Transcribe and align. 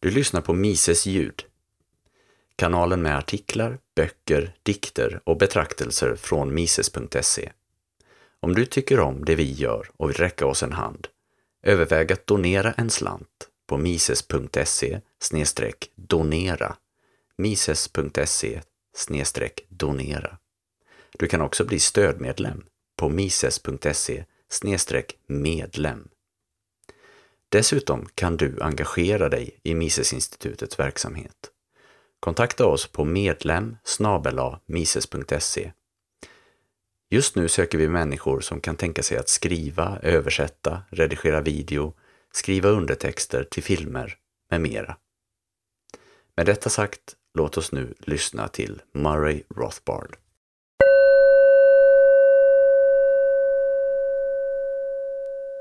Du 0.00 0.10
lyssnar 0.10 0.40
på 0.40 0.52
Mises 0.52 1.06
ljud. 1.06 1.44
Kanalen 2.56 3.02
med 3.02 3.18
artiklar, 3.18 3.78
böcker, 3.94 4.54
dikter 4.62 5.20
och 5.24 5.36
betraktelser 5.36 6.16
från 6.16 6.54
mises.se. 6.54 7.52
Om 8.40 8.54
du 8.54 8.66
tycker 8.66 9.00
om 9.00 9.24
det 9.24 9.34
vi 9.34 9.52
gör 9.52 9.90
och 9.96 10.08
vill 10.08 10.16
räcka 10.16 10.46
oss 10.46 10.62
en 10.62 10.72
hand, 10.72 11.08
överväg 11.62 12.12
att 12.12 12.26
donera 12.26 12.72
en 12.72 12.90
slant 12.90 13.48
på 13.66 13.76
mises.se 13.76 15.00
donera. 15.94 16.76
mises.se 17.36 18.60
donera. 19.68 20.38
Du 21.18 21.26
kan 21.26 21.40
också 21.40 21.64
bli 21.64 21.78
stödmedlem 21.78 22.64
på 22.96 23.08
mises.se 23.08 24.24
medlem. 25.26 26.08
Dessutom 27.48 28.08
kan 28.14 28.36
du 28.36 28.60
engagera 28.60 29.28
dig 29.28 29.60
i 29.62 29.74
Misesinstitutets 29.74 30.78
verksamhet. 30.78 31.50
Kontakta 32.20 32.66
oss 32.66 32.86
på 32.86 33.04
medlem 33.04 33.76
mises.se. 34.66 35.72
Just 37.10 37.36
nu 37.36 37.48
söker 37.48 37.78
vi 37.78 37.88
människor 37.88 38.40
som 38.40 38.60
kan 38.60 38.76
tänka 38.76 39.02
sig 39.02 39.18
att 39.18 39.28
skriva, 39.28 39.98
översätta, 40.02 40.82
redigera 40.90 41.40
video, 41.40 41.94
skriva 42.32 42.68
undertexter 42.68 43.44
till 43.44 43.62
filmer 43.62 44.16
med 44.50 44.60
mera. 44.60 44.96
Med 46.36 46.46
detta 46.46 46.70
sagt, 46.70 47.16
låt 47.34 47.56
oss 47.56 47.72
nu 47.72 47.94
lyssna 47.98 48.48
till 48.48 48.82
Murray 48.92 49.42
Rothbard. 49.56 50.16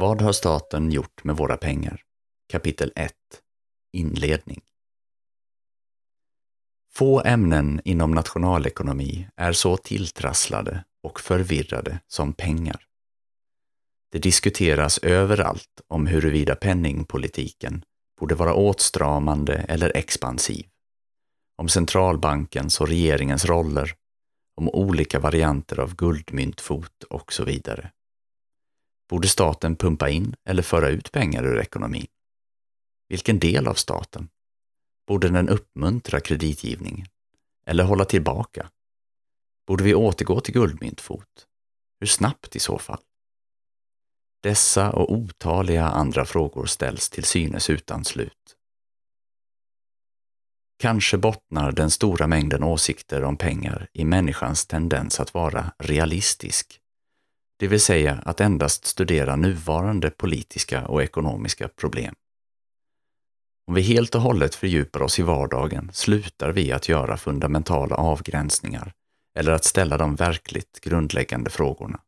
Vad 0.00 0.22
har 0.22 0.32
staten 0.32 0.90
gjort 0.90 1.24
med 1.24 1.36
våra 1.36 1.56
pengar? 1.56 2.02
Kapitel 2.48 2.92
1 2.96 3.12
Inledning 3.92 4.60
Få 6.94 7.22
ämnen 7.24 7.80
inom 7.84 8.10
nationalekonomi 8.10 9.28
är 9.36 9.52
så 9.52 9.76
tilltrasslade 9.76 10.84
och 11.02 11.20
förvirrade 11.20 12.00
som 12.06 12.32
pengar. 12.32 12.84
Det 14.12 14.18
diskuteras 14.18 14.98
överallt 14.98 15.80
om 15.88 16.06
huruvida 16.06 16.54
penningpolitiken 16.54 17.84
borde 18.20 18.34
vara 18.34 18.54
åtstramande 18.54 19.54
eller 19.54 19.96
expansiv, 19.96 20.66
om 21.56 21.68
centralbankens 21.68 22.80
och 22.80 22.88
regeringens 22.88 23.44
roller, 23.44 23.94
om 24.56 24.68
olika 24.68 25.18
varianter 25.18 25.80
av 25.80 25.94
guldmyntfot 25.96 27.04
och 27.10 27.32
så 27.32 27.44
vidare. 27.44 27.90
Borde 29.08 29.28
staten 29.28 29.76
pumpa 29.76 30.08
in 30.08 30.34
eller 30.44 30.62
föra 30.62 30.88
ut 30.88 31.12
pengar 31.12 31.44
ur 31.44 31.60
ekonomin? 31.60 32.06
Vilken 33.08 33.38
del 33.38 33.66
av 33.66 33.74
staten? 33.74 34.28
Borde 35.06 35.28
den 35.28 35.48
uppmuntra 35.48 36.20
kreditgivningen? 36.20 37.06
Eller 37.66 37.84
hålla 37.84 38.04
tillbaka? 38.04 38.70
Borde 39.66 39.84
vi 39.84 39.94
återgå 39.94 40.40
till 40.40 40.54
guldmyntfot? 40.54 41.46
Hur 42.00 42.06
snabbt 42.06 42.56
i 42.56 42.58
så 42.58 42.78
fall? 42.78 43.02
Dessa 44.42 44.92
och 44.92 45.12
otaliga 45.12 45.84
andra 45.84 46.24
frågor 46.24 46.66
ställs 46.66 47.10
till 47.10 47.24
synes 47.24 47.70
utan 47.70 48.04
slut. 48.04 48.56
Kanske 50.78 51.18
bottnar 51.18 51.72
den 51.72 51.90
stora 51.90 52.26
mängden 52.26 52.62
åsikter 52.62 53.24
om 53.24 53.36
pengar 53.36 53.88
i 53.92 54.04
människans 54.04 54.66
tendens 54.66 55.20
att 55.20 55.34
vara 55.34 55.72
realistisk 55.78 56.80
det 57.58 57.68
vill 57.68 57.80
säga 57.80 58.22
att 58.24 58.40
endast 58.40 58.84
studera 58.84 59.36
nuvarande 59.36 60.10
politiska 60.10 60.86
och 60.86 61.02
ekonomiska 61.02 61.68
problem. 61.68 62.14
Om 63.66 63.74
vi 63.74 63.82
helt 63.82 64.14
och 64.14 64.20
hållet 64.20 64.54
fördjupar 64.54 65.02
oss 65.02 65.18
i 65.18 65.22
vardagen 65.22 65.90
slutar 65.92 66.52
vi 66.52 66.72
att 66.72 66.88
göra 66.88 67.16
fundamentala 67.16 67.96
avgränsningar 67.96 68.92
eller 69.38 69.52
att 69.52 69.64
ställa 69.64 69.96
de 69.96 70.14
verkligt 70.14 70.80
grundläggande 70.80 71.50
frågorna. 71.50 72.00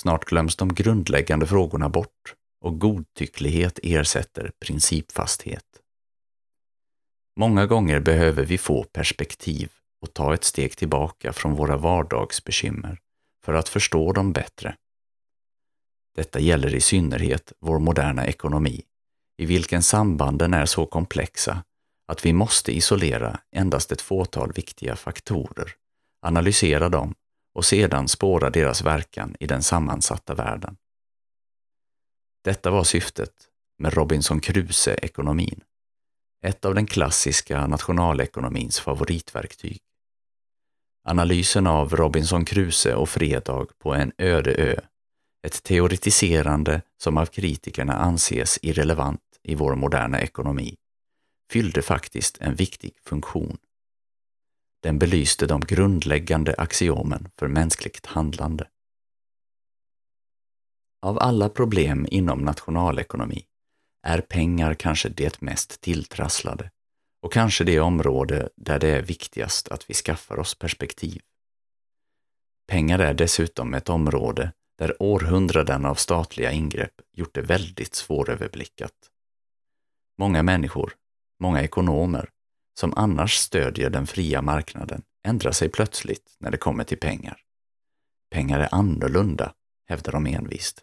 Snart 0.00 0.24
glöms 0.24 0.56
de 0.56 0.74
grundläggande 0.74 1.46
frågorna 1.46 1.88
bort 1.88 2.34
och 2.60 2.78
godtycklighet 2.78 3.78
ersätter 3.82 4.52
principfasthet. 4.66 5.64
Många 7.36 7.66
gånger 7.66 8.00
behöver 8.00 8.44
vi 8.44 8.58
få 8.58 8.84
perspektiv 8.84 9.70
och 10.00 10.14
ta 10.14 10.34
ett 10.34 10.44
steg 10.44 10.76
tillbaka 10.76 11.32
från 11.32 11.54
våra 11.54 11.76
vardagsbekymmer 11.76 12.98
för 13.46 13.54
att 13.54 13.68
förstå 13.68 14.12
dem 14.12 14.32
bättre. 14.32 14.76
Detta 16.14 16.40
gäller 16.40 16.74
i 16.74 16.80
synnerhet 16.80 17.52
vår 17.60 17.78
moderna 17.78 18.26
ekonomi, 18.26 18.82
i 19.36 19.46
vilken 19.46 19.82
sambanden 19.82 20.54
är 20.54 20.66
så 20.66 20.86
komplexa 20.86 21.64
att 22.06 22.26
vi 22.26 22.32
måste 22.32 22.76
isolera 22.76 23.40
endast 23.52 23.92
ett 23.92 24.00
fåtal 24.00 24.52
viktiga 24.52 24.96
faktorer, 24.96 25.72
analysera 26.22 26.88
dem 26.88 27.14
och 27.54 27.64
sedan 27.64 28.08
spåra 28.08 28.50
deras 28.50 28.82
verkan 28.82 29.36
i 29.40 29.46
den 29.46 29.62
sammansatta 29.62 30.34
världen. 30.34 30.76
Detta 32.44 32.70
var 32.70 32.84
syftet 32.84 33.32
med 33.78 33.94
Robinson 33.94 34.40
Crusoe-ekonomin, 34.40 35.60
ett 36.42 36.64
av 36.64 36.74
den 36.74 36.86
klassiska 36.86 37.66
nationalekonomins 37.66 38.80
favoritverktyg. 38.80 39.85
Analysen 41.08 41.66
av 41.66 41.96
Robinson 41.96 42.44
Crusoe 42.44 42.94
och 42.94 43.08
Fredag 43.08 43.66
på 43.78 43.94
en 43.94 44.12
öde 44.18 44.54
ö. 44.54 44.80
Ett 45.46 45.62
teoretiserande 45.62 46.82
som 46.98 47.18
av 47.18 47.26
kritikerna 47.26 47.92
anses 47.92 48.58
irrelevant 48.62 49.20
i 49.42 49.54
vår 49.54 49.74
moderna 49.74 50.20
ekonomi, 50.20 50.76
fyllde 51.50 51.82
faktiskt 51.82 52.38
en 52.40 52.54
viktig 52.54 52.92
funktion. 53.04 53.58
Den 54.82 54.98
belyste 54.98 55.46
de 55.46 55.60
grundläggande 55.60 56.54
axiomen 56.58 57.28
för 57.38 57.48
mänskligt 57.48 58.06
handlande. 58.06 58.68
Av 61.02 61.18
alla 61.18 61.48
problem 61.48 62.06
inom 62.10 62.38
nationalekonomi 62.38 63.44
är 64.02 64.20
pengar 64.20 64.74
kanske 64.74 65.08
det 65.08 65.40
mest 65.40 65.80
tilltrasslade 65.80 66.70
och 67.22 67.32
kanske 67.32 67.64
det 67.64 67.80
område 67.80 68.48
där 68.56 68.78
det 68.78 68.88
är 68.88 69.02
viktigast 69.02 69.68
att 69.68 69.90
vi 69.90 69.94
skaffar 69.94 70.38
oss 70.38 70.54
perspektiv. 70.54 71.20
Pengar 72.68 72.98
är 72.98 73.14
dessutom 73.14 73.74
ett 73.74 73.88
område 73.88 74.52
där 74.78 75.02
århundraden 75.02 75.84
av 75.84 75.94
statliga 75.94 76.52
ingrepp 76.52 76.94
gjort 77.12 77.34
det 77.34 77.42
väldigt 77.42 77.94
svåröverblickat. 77.94 78.92
Många 80.18 80.42
människor, 80.42 80.92
många 81.40 81.62
ekonomer, 81.62 82.30
som 82.78 82.94
annars 82.96 83.36
stödjer 83.36 83.90
den 83.90 84.06
fria 84.06 84.42
marknaden 84.42 85.02
ändrar 85.24 85.52
sig 85.52 85.68
plötsligt 85.68 86.36
när 86.38 86.50
det 86.50 86.56
kommer 86.56 86.84
till 86.84 86.98
pengar. 86.98 87.40
Pengar 88.30 88.60
är 88.60 88.74
annorlunda, 88.74 89.54
hävdar 89.88 90.12
de 90.12 90.26
envist. 90.26 90.82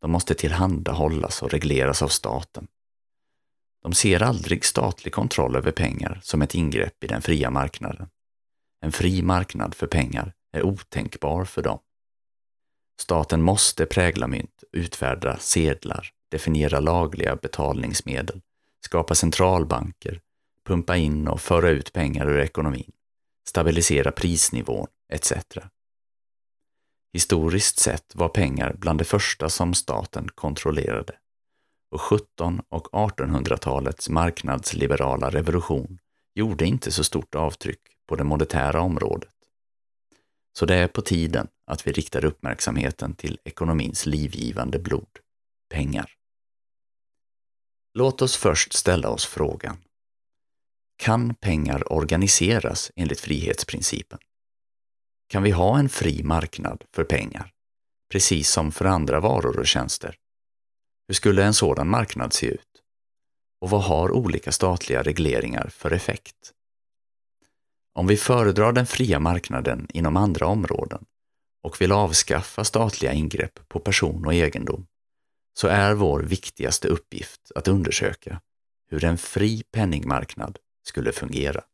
De 0.00 0.10
måste 0.10 0.34
tillhandahållas 0.34 1.42
och 1.42 1.50
regleras 1.50 2.02
av 2.02 2.08
staten. 2.08 2.68
De 3.82 3.94
ser 3.94 4.22
aldrig 4.22 4.64
statlig 4.64 5.12
kontroll 5.12 5.56
över 5.56 5.72
pengar 5.72 6.20
som 6.22 6.42
ett 6.42 6.54
ingrepp 6.54 7.04
i 7.04 7.06
den 7.06 7.22
fria 7.22 7.50
marknaden. 7.50 8.08
En 8.80 8.92
fri 8.92 9.22
marknad 9.22 9.74
för 9.74 9.86
pengar 9.86 10.32
är 10.52 10.62
otänkbar 10.62 11.44
för 11.44 11.62
dem. 11.62 11.78
Staten 13.00 13.42
måste 13.42 13.86
prägla 13.86 14.26
mynt, 14.26 14.64
utfärda 14.72 15.38
sedlar, 15.38 16.10
definiera 16.30 16.80
lagliga 16.80 17.36
betalningsmedel, 17.36 18.40
skapa 18.84 19.14
centralbanker, 19.14 20.20
pumpa 20.66 20.96
in 20.96 21.28
och 21.28 21.40
föra 21.40 21.70
ut 21.70 21.92
pengar 21.92 22.26
ur 22.30 22.40
ekonomin, 22.40 22.92
stabilisera 23.48 24.12
prisnivån 24.12 24.86
etc. 25.12 25.32
Historiskt 27.12 27.78
sett 27.78 28.14
var 28.14 28.28
pengar 28.28 28.74
bland 28.78 28.98
det 28.98 29.04
första 29.04 29.48
som 29.48 29.74
staten 29.74 30.28
kontrollerade 30.34 31.14
och 31.92 32.00
17 32.00 32.62
och 32.68 32.88
1800-talets 32.92 34.08
marknadsliberala 34.08 35.30
revolution 35.30 35.98
gjorde 36.34 36.64
inte 36.64 36.92
så 36.92 37.04
stort 37.04 37.34
avtryck 37.34 37.80
på 38.08 38.16
det 38.16 38.24
monetära 38.24 38.80
området. 38.80 39.30
Så 40.58 40.66
det 40.66 40.74
är 40.74 40.88
på 40.88 41.02
tiden 41.02 41.48
att 41.66 41.86
vi 41.86 41.92
riktar 41.92 42.24
uppmärksamheten 42.24 43.14
till 43.14 43.38
ekonomins 43.44 44.06
livgivande 44.06 44.78
blod, 44.78 45.18
pengar. 45.70 46.10
Låt 47.94 48.22
oss 48.22 48.36
först 48.36 48.72
ställa 48.72 49.08
oss 49.08 49.26
frågan. 49.26 49.76
Kan 50.96 51.34
pengar 51.34 51.92
organiseras 51.92 52.90
enligt 52.96 53.20
frihetsprincipen? 53.20 54.18
Kan 55.28 55.42
vi 55.42 55.50
ha 55.50 55.78
en 55.78 55.88
fri 55.88 56.22
marknad 56.22 56.84
för 56.94 57.04
pengar, 57.04 57.52
precis 58.12 58.50
som 58.50 58.72
för 58.72 58.84
andra 58.84 59.20
varor 59.20 59.58
och 59.58 59.66
tjänster? 59.66 60.18
Hur 61.06 61.14
skulle 61.14 61.44
en 61.44 61.54
sådan 61.54 61.88
marknad 61.88 62.32
se 62.32 62.46
ut? 62.46 62.82
Och 63.60 63.70
vad 63.70 63.82
har 63.82 64.10
olika 64.10 64.52
statliga 64.52 65.02
regleringar 65.02 65.68
för 65.68 65.90
effekt? 65.90 66.52
Om 67.94 68.06
vi 68.06 68.16
föredrar 68.16 68.72
den 68.72 68.86
fria 68.86 69.18
marknaden 69.18 69.86
inom 69.94 70.16
andra 70.16 70.46
områden 70.46 71.04
och 71.62 71.80
vill 71.80 71.92
avskaffa 71.92 72.64
statliga 72.64 73.12
ingrepp 73.12 73.68
på 73.68 73.80
person 73.80 74.26
och 74.26 74.34
egendom, 74.34 74.86
så 75.54 75.68
är 75.68 75.94
vår 75.94 76.20
viktigaste 76.20 76.88
uppgift 76.88 77.52
att 77.54 77.68
undersöka 77.68 78.40
hur 78.88 79.04
en 79.04 79.18
fri 79.18 79.62
penningmarknad 79.72 80.58
skulle 80.82 81.12
fungera. 81.12 81.64